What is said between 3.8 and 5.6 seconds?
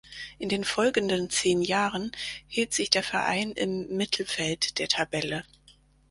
Mittelfeld der Tabelle.